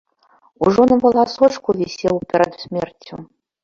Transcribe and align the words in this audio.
Ужо 0.67 0.85
на 0.93 0.97
валасочку 1.03 1.69
вісеў 1.83 2.15
перад 2.35 2.53
смерцю. 2.67 3.27